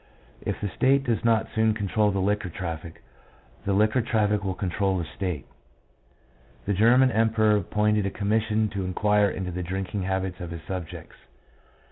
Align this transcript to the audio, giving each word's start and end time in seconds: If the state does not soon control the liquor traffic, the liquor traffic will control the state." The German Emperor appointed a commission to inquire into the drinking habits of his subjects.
If 0.41 0.59
the 0.59 0.67
state 0.67 1.03
does 1.03 1.23
not 1.23 1.47
soon 1.53 1.75
control 1.75 2.09
the 2.09 2.17
liquor 2.17 2.49
traffic, 2.49 3.03
the 3.65 3.73
liquor 3.73 4.01
traffic 4.01 4.43
will 4.43 4.55
control 4.55 4.97
the 4.97 5.05
state." 5.05 5.45
The 6.65 6.73
German 6.73 7.11
Emperor 7.11 7.57
appointed 7.57 8.07
a 8.07 8.09
commission 8.09 8.67
to 8.69 8.83
inquire 8.83 9.29
into 9.29 9.51
the 9.51 9.61
drinking 9.61 10.01
habits 10.01 10.39
of 10.41 10.49
his 10.49 10.63
subjects. 10.63 11.17